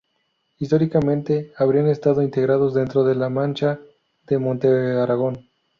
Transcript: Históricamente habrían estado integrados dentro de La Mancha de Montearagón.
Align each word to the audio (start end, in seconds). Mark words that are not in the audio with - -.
Históricamente 0.57 1.53
habrían 1.57 1.85
estado 1.85 2.23
integrados 2.23 2.73
dentro 2.73 3.03
de 3.03 3.13
La 3.13 3.29
Mancha 3.29 3.79
de 4.25 4.39
Montearagón. 4.39 5.47